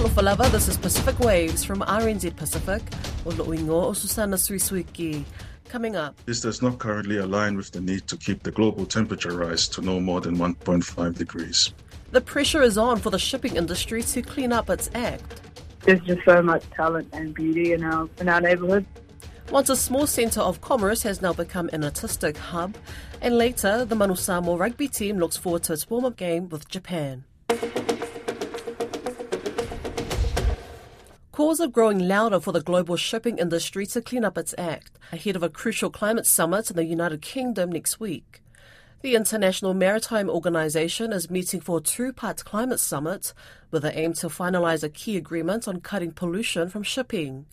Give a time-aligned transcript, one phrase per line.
[0.00, 2.80] Talofa lava, this is Pacific Waves from RNZ Pacific.
[3.26, 5.26] O Loingo o Susana Suisuiki.
[5.68, 6.16] Coming up.
[6.24, 9.82] This does not currently align with the need to keep the global temperature rise to
[9.82, 11.74] no more than 1.5 degrees.
[12.12, 15.42] The pressure is on for the shipping industry to clean up its act.
[15.82, 18.86] There's just so much talent and beauty in our in our neighbourhood.
[19.50, 22.74] Once a small centre of commerce has now become an artistic hub,
[23.20, 27.24] and later the Manu Samoa rugby team looks forward to its warm-up game with Japan.
[31.40, 35.36] Calls are growing louder for the global shipping industry to clean up its act ahead
[35.36, 38.42] of a crucial climate summit in the United Kingdom next week.
[39.00, 43.32] The International Maritime Organization is meeting for a two part climate summit
[43.70, 47.46] with the aim to finalize a key agreement on cutting pollution from shipping.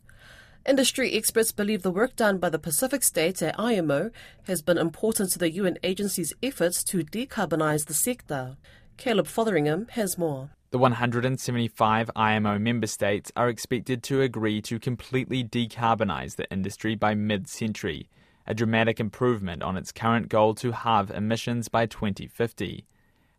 [0.65, 4.11] Industry experts believe the work done by the Pacific states at IMO
[4.47, 8.57] has been important to the UN agency's efforts to decarbonize the sector.
[8.97, 10.49] Caleb Fotheringham has more.
[10.69, 17.15] The 175 IMO member states are expected to agree to completely decarbonize the industry by
[17.15, 18.09] mid century,
[18.45, 22.85] a dramatic improvement on its current goal to halve emissions by 2050.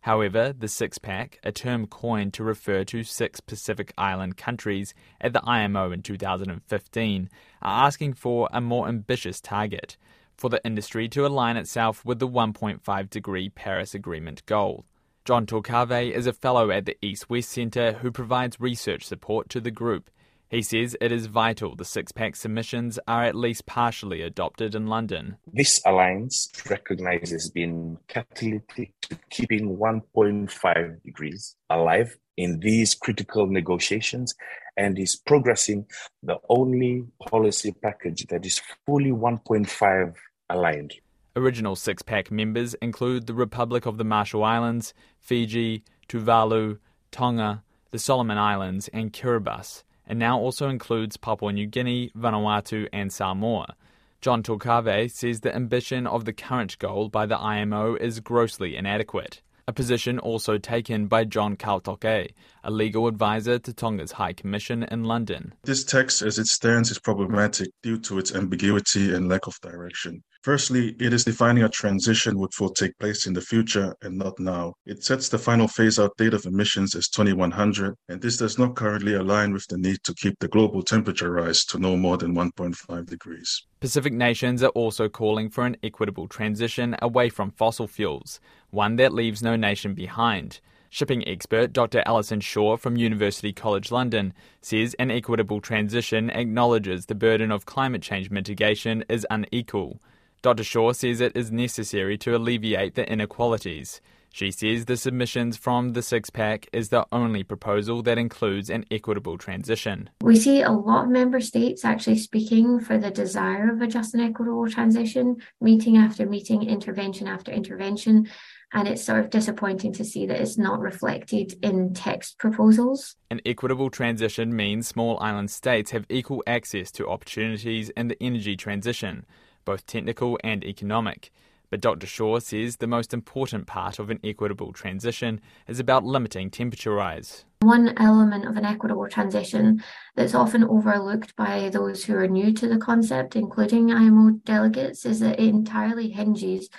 [0.01, 5.31] However, the six pack, a term coined to refer to six Pacific Island countries at
[5.31, 7.29] the IMO in 2015,
[7.61, 9.97] are asking for a more ambitious target
[10.35, 14.85] for the industry to align itself with the 1.5 degree Paris Agreement goal.
[15.29, 19.61] John Tokave is a fellow at the East West Centre who provides research support to
[19.61, 20.09] the group.
[20.49, 24.87] He says it is vital the six pack submissions are at least partially adopted in
[24.87, 25.37] London.
[25.45, 34.33] This alliance recognizes being catalytic to keeping 1.5 degrees alive in these critical negotiations
[34.77, 35.85] and is progressing
[36.23, 40.15] the only policy package that is fully 1.5
[40.49, 40.95] aligned.
[41.35, 46.79] Original six pack members include the Republic of the Marshall Islands, Fiji, Tuvalu,
[47.11, 53.13] Tonga, the Solomon Islands, and Kiribati, and now also includes Papua New Guinea, Vanuatu, and
[53.13, 53.75] Samoa.
[54.21, 59.41] John Tokave says the ambition of the current goal by the IMO is grossly inadequate
[59.69, 62.31] a position also taken by John Kautoke,
[62.63, 65.53] a legal advisor to Tonga's High Commission in London.
[65.63, 70.23] This text, as it stands, is problematic due to its ambiguity and lack of direction.
[70.41, 74.39] Firstly, it is defining a transition which will take place in the future and not
[74.39, 74.73] now.
[74.87, 78.75] It sets the final phase out date of emissions as 2100, and this does not
[78.75, 82.33] currently align with the need to keep the global temperature rise to no more than
[82.33, 83.67] 1.5 degrees.
[83.79, 88.41] Pacific nations are also calling for an equitable transition away from fossil fuels,
[88.71, 90.59] one that leaves no nation behind.
[90.89, 92.03] Shipping expert Dr.
[92.05, 98.01] Alison Shaw from University College London says an equitable transition acknowledges the burden of climate
[98.01, 100.01] change mitigation is unequal.
[100.41, 100.65] Dr.
[100.65, 104.01] Shaw says it is necessary to alleviate the inequalities.
[104.31, 108.85] She says the submissions from the six pack is the only proposal that includes an
[108.91, 110.09] equitable transition.
[110.21, 114.13] We see a lot of member states actually speaking for the desire of a just
[114.13, 118.29] and equitable transition, meeting after meeting, intervention after intervention.
[118.71, 123.15] And it's sort of disappointing to see that it's not reflected in text proposals.
[123.31, 128.55] An equitable transition means small island states have equal access to opportunities in the energy
[128.55, 129.25] transition
[129.69, 131.31] both technical and economic.
[131.69, 132.07] But Dr.
[132.07, 137.45] Shaw says the most important part of an equitable transition is about limiting temperature rise.
[137.61, 139.83] One element of an equitable transition
[140.15, 145.19] that's often overlooked by those who are new to the concept, including IMO delegates, is
[145.19, 146.69] that it entirely hinges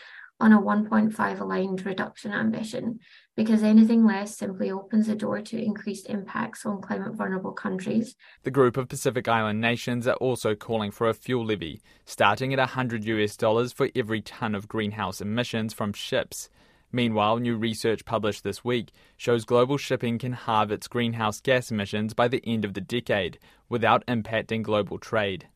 [0.41, 2.99] on a 1.5 aligned reduction ambition
[3.45, 8.15] because anything less simply opens the door to increased impacts on climate vulnerable countries.
[8.43, 12.59] The group of Pacific Island nations are also calling for a fuel levy, starting at
[12.59, 16.51] 100 US dollars for every ton of greenhouse emissions from ships.
[16.93, 22.13] Meanwhile, new research published this week shows global shipping can halve its greenhouse gas emissions
[22.13, 23.39] by the end of the decade
[23.71, 25.49] without impacting global trade.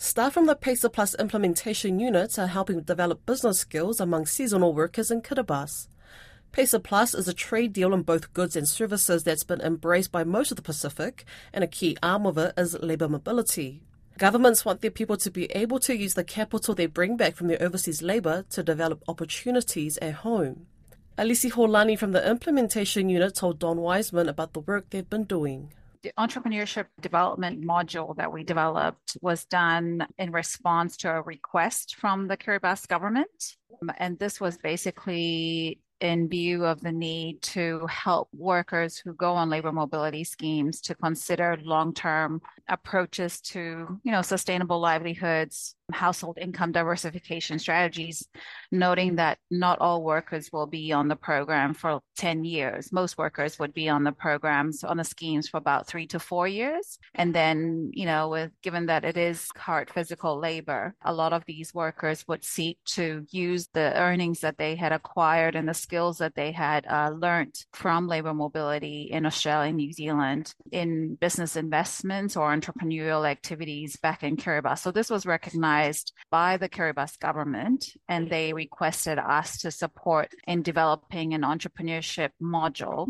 [0.00, 5.10] Staff from the PACER Plus implementation units are helping develop business skills among seasonal workers
[5.10, 5.88] in Kiribati.
[6.52, 10.22] PACER Plus is a trade deal in both goods and services that's been embraced by
[10.22, 13.82] most of the Pacific, and a key arm of it is labour mobility.
[14.18, 17.48] Governments want their people to be able to use the capital they bring back from
[17.48, 20.68] their overseas labour to develop opportunities at home.
[21.18, 25.72] Alisi Holani from the implementation unit told Don Wiseman about the work they've been doing
[26.02, 32.28] the entrepreneurship development module that we developed was done in response to a request from
[32.28, 33.56] the Kiribati government.
[33.82, 39.32] Um, and this was basically in view of the need to help workers who go
[39.32, 46.72] on labor mobility schemes to consider long-term approaches to, you know, sustainable livelihoods, household income
[46.72, 48.26] diversification strategies,
[48.70, 52.92] noting that not all workers will be on the program for 10 years.
[52.92, 56.46] Most workers would be on the programs, on the schemes for about three to four
[56.46, 56.98] years.
[57.14, 61.44] And then, you know, with given that it is hard physical labor, a lot of
[61.46, 66.18] these workers would seek to use the earnings that they had acquired and the skills
[66.18, 71.56] that they had uh, learned from labor mobility in Australia and New Zealand in business
[71.56, 74.78] investments or entrepreneurial activities back in Kiribati.
[74.78, 75.77] So this was recognized
[76.30, 83.08] by the Kiribati government and they requested us to support in developing an entrepreneurship module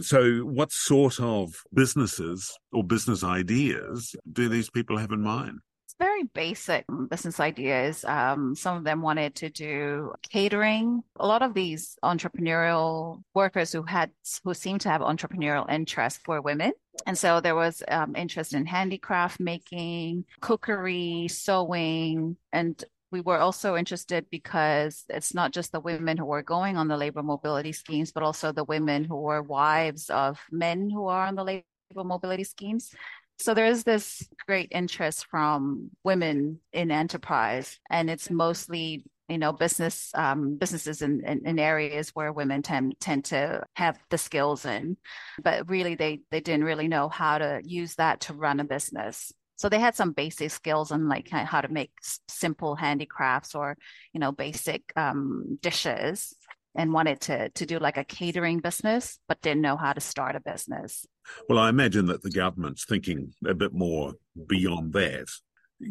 [0.00, 5.60] so, what sort of businesses or business ideas do these people have in mind?
[5.98, 8.04] Very basic business ideas.
[8.04, 11.02] Um, some of them wanted to do catering.
[11.16, 14.10] A lot of these entrepreneurial workers who had
[14.44, 16.72] who seemed to have entrepreneurial interest were women.
[17.06, 22.82] And so there was um, interest in handicraft making, cookery, sewing, and
[23.12, 26.96] we were also interested because it's not just the women who were going on the
[26.96, 31.36] labor mobility schemes, but also the women who were wives of men who are on
[31.36, 31.64] the labor
[31.94, 32.92] mobility schemes.
[33.38, 39.52] So there is this great interest from women in enterprise, and it's mostly you know
[39.52, 44.64] business um, businesses in, in, in, areas where women tend tend to have the skills
[44.64, 44.96] in,
[45.42, 49.32] but really they they didn't really know how to use that to run a business.
[49.56, 51.90] So they had some basic skills on like how to make
[52.28, 53.76] simple handicrafts or
[54.12, 56.34] you know basic um, dishes,
[56.76, 60.36] and wanted to to do like a catering business, but didn't know how to start
[60.36, 61.06] a business.
[61.48, 64.14] Well, I imagine that the government's thinking a bit more
[64.46, 65.26] beyond that,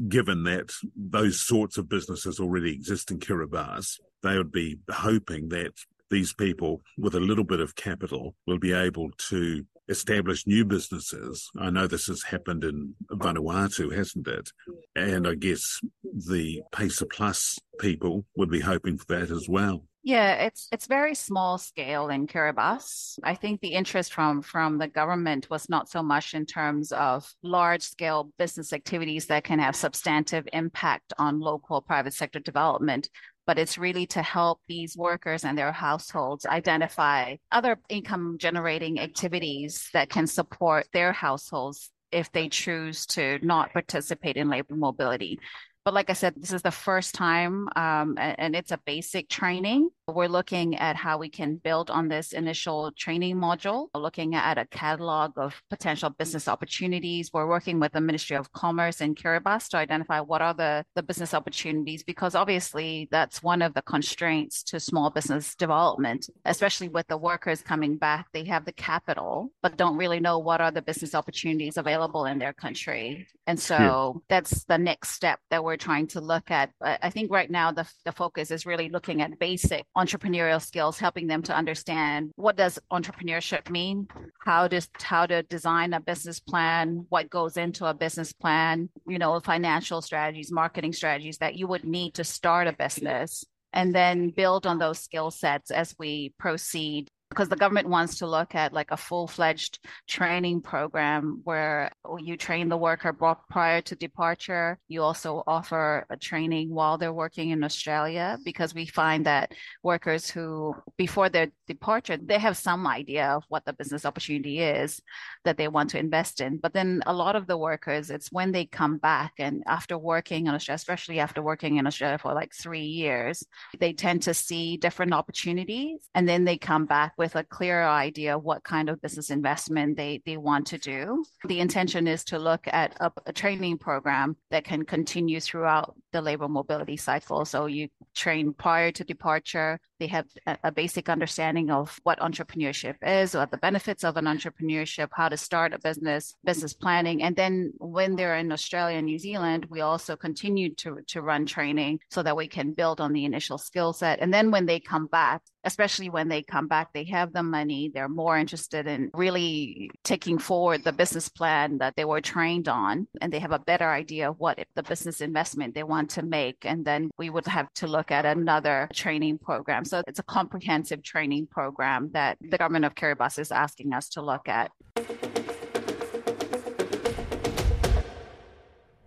[0.07, 3.99] given that those sorts of businesses already exist in Kiribati.
[4.23, 5.73] They would be hoping that
[6.09, 11.49] these people with a little bit of capital will be able to establish new businesses.
[11.59, 14.51] I know this has happened in Vanuatu, hasn't it?
[14.95, 19.85] And I guess the PACER Plus people would be hoping for that as well.
[20.06, 23.18] Yeah, it's it's very small scale in Kiribati.
[23.24, 27.28] I think the interest from from the government was not so much in terms of
[27.42, 33.10] large scale business activities that can have substantive impact on local private sector development,
[33.48, 39.90] but it's really to help these workers and their households identify other income generating activities
[39.94, 45.40] that can support their households if they choose to not participate in labor mobility.
[45.85, 49.29] But like I said, this is the first time, um, and, and, it's a basic
[49.29, 49.91] training.
[50.07, 54.57] We're looking at how we can build on this initial training module, We're looking at
[54.57, 57.29] a catalog of potential business opportunities.
[57.31, 61.03] We're working with the Ministry of Commerce in Kiribati to identify what are the, the
[61.03, 67.07] business opportunities, because obviously that's one of the constraints to small business development, especially with
[67.07, 68.25] the workers coming back.
[68.33, 72.39] They have the capital, but don't really know what are the business opportunities available in
[72.39, 73.27] their country.
[73.45, 74.19] And so yeah.
[74.29, 76.72] that's the next step that we're we're trying to look at.
[76.80, 80.98] But I think right now the, the focus is really looking at basic entrepreneurial skills,
[80.98, 84.07] helping them to understand what does entrepreneurship mean,
[84.39, 89.19] how does how to design a business plan, what goes into a business plan, you
[89.19, 93.44] know, financial strategies, marketing strategies that you would need to start a business
[93.74, 98.27] and then build on those skill sets as we proceed because the government wants to
[98.27, 103.11] look at like a full-fledged training program where you train the worker
[103.49, 104.79] prior to departure.
[104.87, 109.51] You also offer a training while they're working in australia because we find that
[109.83, 115.01] workers who before their departure they have some idea of what the business opportunity is
[115.44, 116.57] that they want to invest in.
[116.57, 120.47] But then a lot of the workers it's when they come back and after working
[120.47, 123.44] in australia especially after working in australia for like three years
[123.80, 126.07] they tend to see different opportunities.
[126.13, 129.97] And then they come back with with a clearer idea what kind of business investment
[129.97, 131.25] they, they want to do.
[131.47, 136.21] The intention is to look at a, a training program that can continue throughout the
[136.21, 137.44] labor mobility cycle.
[137.44, 140.25] So you train prior to departure, they have
[140.64, 145.37] a, basic understanding of what entrepreneurship is, what the benefits of an entrepreneurship, how to
[145.37, 147.23] start a business, business planning.
[147.23, 151.45] And then when they're in Australia and New Zealand, we also continue to, to run
[151.45, 154.19] training so that we can build on the initial skill set.
[154.19, 157.92] And then when they come back, especially when they come back, they have the money,
[157.94, 163.07] they're more interested in really taking forward the business plan that they were trained on,
[163.19, 166.57] and they have a better idea of what the business investment they want to make.
[166.64, 169.85] And then we would have to look at another training program.
[169.85, 174.21] So it's a comprehensive training program that the government of Kiribati is asking us to
[174.21, 174.71] look at.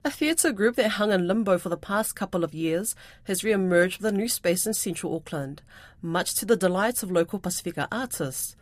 [0.05, 4.01] A theatre group that hung in limbo for the past couple of years has re-emerged
[4.01, 5.61] with a new space in central Auckland,
[6.01, 8.57] much to the delight of local Pacifica artists.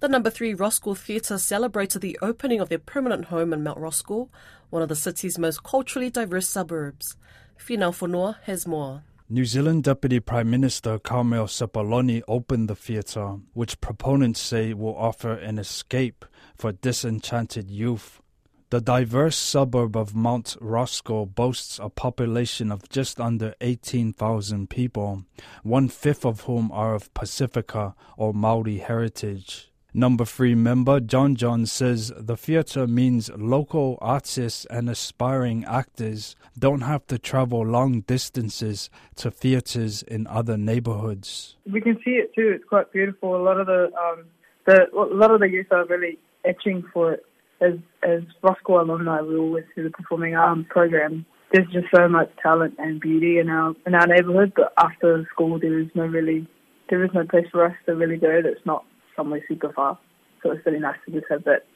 [0.00, 4.28] The number three Roskill Theatre celebrated the opening of their permanent home in Mount Roskill,
[4.70, 7.16] one of the city's most culturally diverse suburbs.
[7.58, 9.02] Finau Fonua has more.
[9.30, 15.34] New Zealand Deputy Prime Minister Carmel Sepuloni opened the theatre, which proponents say will offer
[15.34, 16.24] an escape
[16.56, 18.22] for disenchanted youth.
[18.70, 25.24] The diverse suburb of Mount Roskill boasts a population of just under 18,000 people,
[25.62, 29.70] one fifth of whom are of Pacifica or Maori heritage.
[29.98, 36.82] Number three member John John says the theatre means local artists and aspiring actors don't
[36.82, 41.56] have to travel long distances to theatres in other neighbourhoods.
[41.68, 42.52] We can see it too.
[42.54, 43.34] It's quite beautiful.
[43.34, 44.26] A lot of the um,
[44.66, 47.26] the a lot of the youth are really itching for it.
[47.60, 47.74] As
[48.04, 51.26] as Roskill alumni, we went through the performing arts program.
[51.52, 55.58] There's just so much talent and beauty in our in our neighbourhood, but after school,
[55.58, 56.46] there is no really
[56.88, 58.84] there is no place for us to really go that's not
[59.18, 59.98] somewhere super far.
[60.42, 61.66] So it's really nice to just have that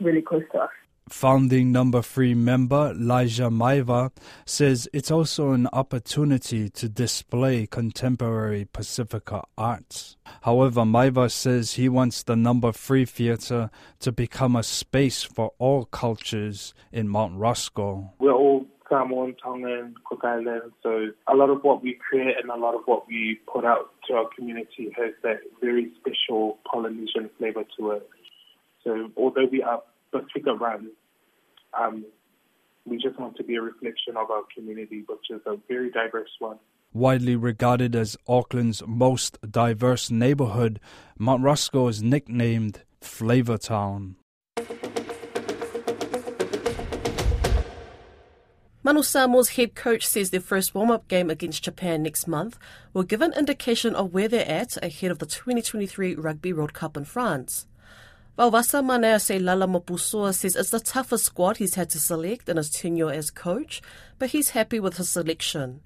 [0.00, 0.70] really close to us.
[1.08, 4.12] Founding number three member Elijah Maiva
[4.46, 10.16] says it's also an opportunity to display contemporary Pacifica arts.
[10.42, 15.86] However, Maiva says he wants the number three theatre to become a space for all
[15.86, 18.10] cultures in Mount Roskill.
[18.20, 20.72] We're all Samoan, Tongan, Cook Island.
[20.82, 23.90] So a lot of what we create and a lot of what we put out
[24.08, 28.08] to our community has that very special Polynesian flavor to it.
[28.84, 29.82] So although we are
[30.12, 30.90] Pacifica run,
[31.78, 32.04] um,
[32.84, 36.30] we just want to be a reflection of our community, which is a very diverse
[36.38, 36.58] one.
[36.92, 40.78] Widely regarded as Auckland's most diverse neighborhood,
[41.16, 44.16] Mount Roskill is nicknamed Flavor Town.
[48.84, 52.58] Manu Samoa's head coach says their first warm-up game against Japan next month
[52.92, 56.96] will give an indication of where they're at ahead of the 2023 Rugby World Cup
[56.96, 57.68] in France.
[58.36, 62.56] Vaovasa Manaia say Lala Mapusoa says it's the toughest squad he's had to select in
[62.56, 63.82] his tenure as coach,
[64.18, 65.80] but he's happy with his selection.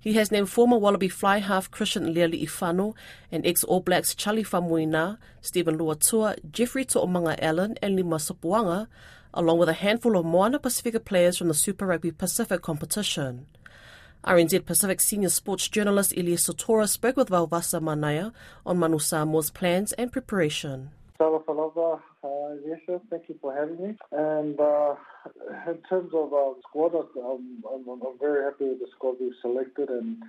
[0.00, 2.94] He has named former Wallaby fly half Christian Leali'ifano
[3.30, 8.86] and ex-All Blacks Charlie Faumuina, Steven Luatua, Jeffery Toomaga-Allen and Lima Sopoaga
[9.34, 13.46] along with a handful of Moana Pacifica players from the Super Rugby Pacific competition.
[14.24, 18.32] RNZ Pacific senior sports journalist Iliesa Tora spoke with Vaovasa Manaia
[18.66, 20.90] on Manu Samoa's plans and preparation.
[21.20, 22.28] Salafalava, uh,
[22.66, 22.80] yes.
[23.10, 23.96] Thank you for having me.
[24.12, 24.94] And uh,
[25.68, 29.88] in terms of our squad, I'm, I'm, I'm, very happy with the squad we've selected,
[29.88, 30.22] and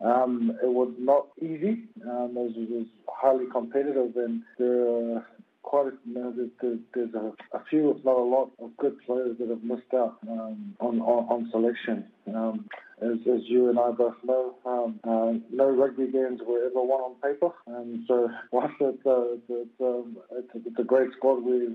[0.00, 1.84] um, it was not easy.
[2.04, 5.26] Um, it, was, it was highly competitive, and there
[5.62, 8.96] quite a, you know, there's, there's a, a, few, if not a lot, of good
[9.06, 12.04] players that have missed out um, on, on, on selection.
[12.34, 12.68] Um,
[13.02, 17.00] as, as you and I both know, um, uh, no rugby games were ever won
[17.00, 21.42] on paper, and so whilst it's, uh, it's, it's, um, it's, it's, a great squad,
[21.42, 21.66] we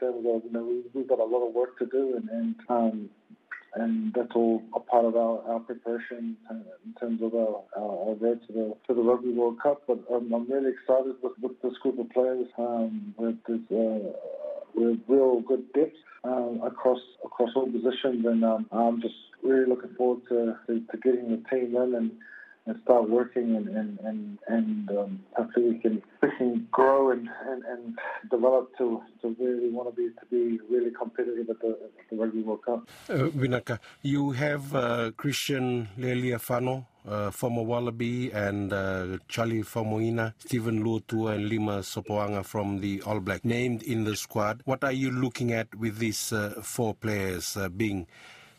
[0.00, 2.54] terms of you know we, we've got a lot of work to do, and, and
[2.68, 3.10] um,
[3.76, 8.14] and that's all a part of our, our preparation in terms of our, our, our
[8.14, 9.82] road to the to the Rugby World Cup.
[9.86, 12.46] But um, I'm really excited with, with this group of players.
[12.58, 14.12] Um, with this, uh,
[15.08, 20.22] real good depth um, across across all positions, and um, I'm just really looking forward
[20.28, 22.10] to, to, to getting the team in and
[22.66, 27.28] and start working and and and, and um, hopefully we can we can grow and,
[27.48, 27.98] and, and
[28.30, 32.16] develop to, to we want to be to be really competitive at the, at the
[32.16, 32.88] Rugby World Cup.
[33.08, 40.82] Uh, Vinaka, you have uh, Christian Leali'ifano, uh, former Wallaby, and uh, Charlie Faumuina, Steven
[40.82, 44.62] Luatua, and Lima Sopoaga from the All Black named in the squad.
[44.64, 48.06] What are you looking at with these uh, four players uh, being?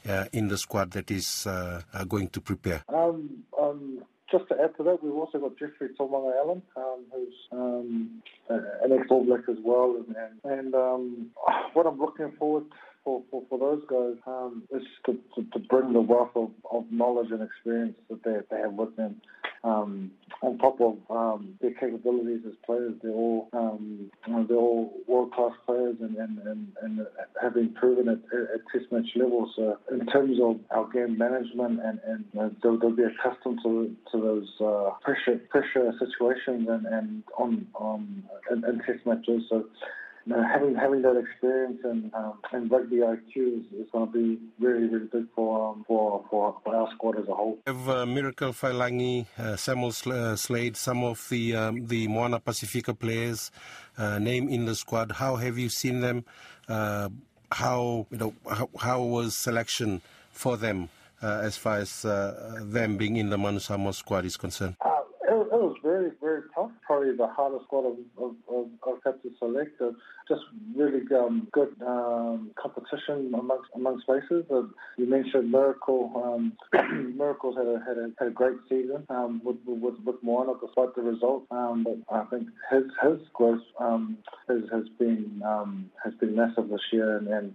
[0.08, 2.82] Uh, in the squad that is uh, uh, going to prepare?
[2.88, 8.24] Um, um, just to add to that, we've also got Jeffery Toomaga-Allen, um, who's um,
[8.48, 10.02] an ex-All Black as well.
[10.08, 11.32] And, and um,
[11.74, 12.64] what I'm looking forward
[13.08, 16.84] for, for, for those guys um, is to, to, to, bring the wealth of, of
[16.92, 19.22] knowledge and experience that they, they have with them
[19.64, 20.12] um,
[20.42, 24.94] on top of um, their capabilities as players, they're all um, you know, they're all
[25.08, 27.08] world class players and, and, and, and
[27.42, 29.50] have been proven at, at test match level.
[29.56, 32.26] So in terms of our game management and, and
[32.62, 38.24] they'll, they'll, be accustomed to to those uh, pressure pressure situations and, and on um,
[38.52, 39.44] in, in test matches.
[39.50, 39.66] So
[40.28, 44.40] know, having having that experience and um, and rugby IQ is, is going to be
[44.60, 47.58] really really good for um, for, for, for our squad as a whole.
[47.66, 52.94] Have uh, Miracle Faiilagi, uh, Samuel uh, Slade, some of the um, the Moana Pacifica
[52.94, 53.52] players
[53.98, 55.14] uh, name in the squad.
[55.14, 56.26] How have you seen them?
[56.68, 57.10] Uh,
[57.52, 60.90] how you know how, how was selection for them
[61.22, 64.76] uh, as far as them being in the Manu Samoa squad is concerned?
[65.28, 66.72] it, it was very, very tough.
[66.86, 68.36] Probably the hardest squad of,
[68.88, 69.82] I've had to select.
[70.28, 70.42] Just
[70.76, 74.46] really um, good um, competition amongst amongst races.
[74.52, 74.64] Uh,
[74.98, 76.12] you mentioned Miracle.
[76.24, 76.54] Um,
[77.18, 80.96] Miracle's had a, had a had a great season um, with with, with Moana despite
[80.96, 81.46] the result.
[81.52, 86.70] Um, but I think his his growth um, has has been um, has been massive
[86.70, 87.54] this year, and, and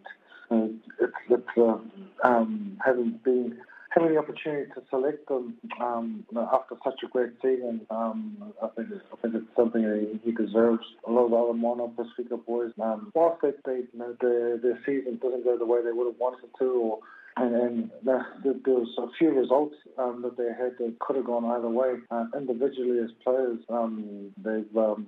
[0.51, 0.67] uh,
[1.01, 1.79] it's, it's uh,
[2.25, 3.57] um, having been
[3.95, 8.89] having the opportunity to select them um, after such a great season, um, I think
[9.13, 10.85] I think it's something that he deserves.
[11.07, 14.79] A lot of other Moana Pacifica boys, um, whilst they, they you know their their
[14.87, 16.99] season doesn't go the way they would have wanted to, or
[17.37, 18.27] and, and there
[18.67, 21.95] was a few results um, that they had that could have gone either way.
[22.11, 25.07] Uh, individually as players, um, they've um,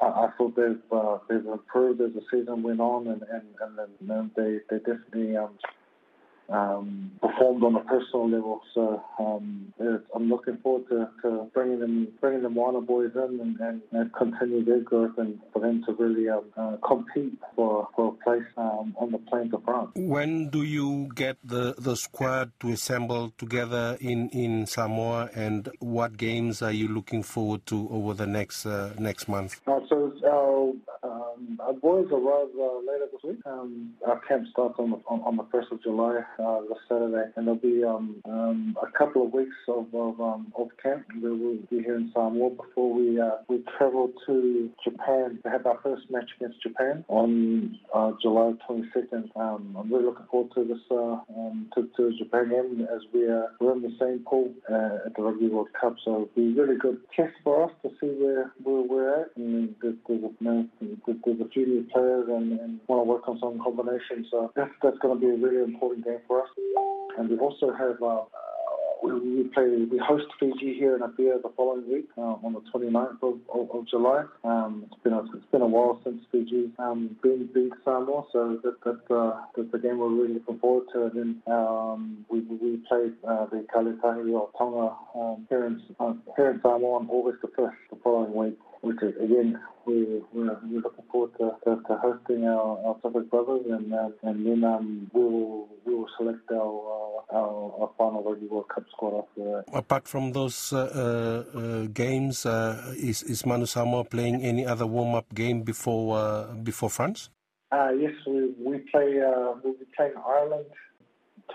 [0.00, 3.78] I, I thought they've uh, they've improved as the season went on, and and, and
[3.78, 5.50] then you know, they they definitely um,
[6.50, 8.60] um, performed on a personal level.
[8.74, 9.72] So um,
[10.14, 14.12] I'm looking forward to, to bringing them bringing the Moana boys in and, and, and,
[14.14, 18.46] continue their growth and for them to really um, uh, compete for, for a place
[18.56, 19.90] um, on the plains of France.
[19.94, 26.16] When do you get the, the squad to assemble together in, in Samoa and what
[26.16, 29.60] games are you looking forward to over the next uh, next month?
[29.66, 30.72] Uh, so our,
[31.10, 33.40] um, our boys arrive uh, later this week.
[33.46, 37.30] Um, our camp starts on the, on, on the 1st of July uh, this Saturday,
[37.36, 41.04] and there'll be um, um, a couple of weeks of of, um, of camp.
[41.22, 45.66] We will be here in Samoa before we uh, we travel to Japan to have
[45.66, 49.36] our first match against Japan on uh, July 22nd.
[49.36, 53.24] Um, I'm really looking forward to this uh, um, to, to Japan game as we
[53.24, 56.58] are we're in the same pool uh, at the Rugby World Cup, so it'll be
[56.58, 59.36] a really good test for us to see where where we're at.
[59.36, 60.30] And there's, there's, a,
[61.06, 64.26] there's a few new players and, and want to work on some combinations.
[64.30, 66.48] So that's that's going to be a really important game for us.
[67.18, 68.24] And we also have uh,
[69.02, 73.22] we, play we host Fiji here in Apia the following week uh, on the 29th
[73.22, 74.24] of, of, of July.
[74.44, 78.58] Um, it's been a, it's been a while since Fiji um, been beat Samoa, so
[78.62, 81.04] that, that uh, that's the game we're really looking forward to.
[81.06, 81.14] And
[81.46, 86.12] then um, we we play uh, the 'Ikale Tahi or Tonga um, here in uh,
[86.36, 90.56] here in Samoa on August the 1st the following week which is, again, we, we're,
[90.64, 94.64] we're looking forward to, to, to hosting our, our Pacific brothers, and uh, and then
[94.64, 99.18] um, we will we will select our uh, our, our final Rugby World Cup squad
[99.18, 99.64] after that.
[99.72, 105.14] Apart from those uh, uh, games, uh, is is Manu Samoa playing any other warm
[105.14, 107.30] up game before uh, before France?
[107.72, 109.20] yes, we we play
[109.62, 110.66] we'll be playing Ireland,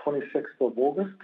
[0.04, 1.14] 26th of August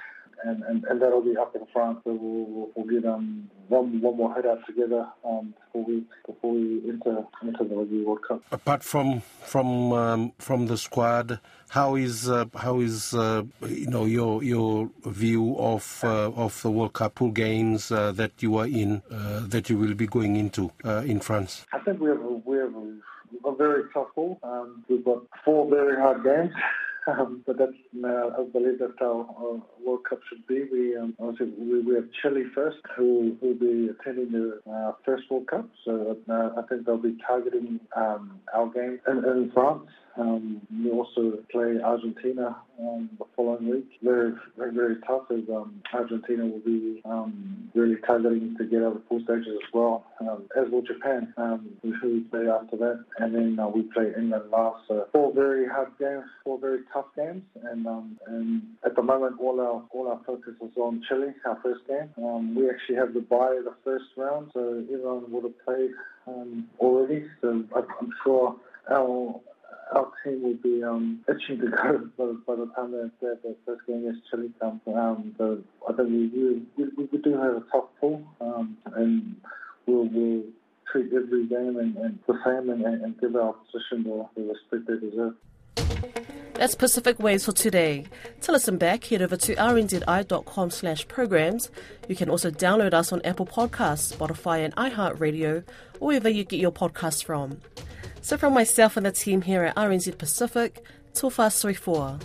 [0.44, 1.98] and, and, and that'll be up in France.
[2.04, 6.52] So we'll, we'll, get um, one one more head out together um, before we before
[6.52, 8.42] we enter into the Rugby World Cup.
[8.50, 14.04] Apart from from um, from the squad, how is uh, how is uh, you know
[14.04, 18.66] your your view of uh, of the World Cup pool games uh, that you are
[18.66, 21.66] in uh, that you will be going into uh, in France?
[21.72, 24.38] I think we have a, we have a, a very tough pool.
[24.42, 26.52] Um, we've got four very hard games.
[27.06, 27.72] Um, but that's,
[28.04, 30.64] uh, I believe that's how our World Cup should be.
[30.70, 35.24] We um, obviously we, we have Chile first, who will be attending the uh, first
[35.30, 35.68] World Cup.
[35.84, 39.88] So uh, I think they'll be targeting um, our game in, in France.
[40.16, 43.88] Um, we also play Argentina um, the following week.
[44.02, 48.88] Very, very, very tough as um, Argentina will be um, really targeting to get out
[48.88, 52.76] of the pool stages as well, um, as will Japan, um, who we play after
[52.76, 53.04] that.
[53.18, 54.82] And then uh, we play England last.
[54.86, 57.42] So four very hard games, four very tough games.
[57.64, 61.58] And um, and at the moment, all our all our focus is on Chile, our
[61.62, 62.10] first game.
[62.18, 65.90] Um, we actually have the bye the first round, so everyone would have played
[66.26, 67.26] um, already.
[67.40, 68.56] So I'm sure
[68.90, 69.40] our
[69.94, 71.68] our team will be um, itching to
[72.16, 75.34] go by, by the time that the, the first game is Chile comes around.
[75.38, 79.36] So I think we, we, we do have a tough pool, um, and
[79.86, 80.42] we'll,
[80.92, 85.08] treat every game and, and the same and, and give our opposition the respect they
[85.08, 85.34] deserve.
[86.62, 88.04] That's Pacific Waves for today.
[88.42, 91.72] To listen back, head over to rnzi.com slash programs.
[92.06, 95.64] You can also download us on Apple Podcasts, Spotify and iHeartRadio,
[95.98, 97.58] or wherever you get your podcasts from.
[98.20, 102.22] So from myself and the team here at RNZ Pacific, tofa soifua.